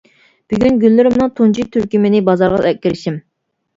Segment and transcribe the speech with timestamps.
[0.53, 3.21] بۈگۈن گۈللىرىمنىڭ تۇنجى تۈركۈمىنى بازارغا ئەكىرىشىم.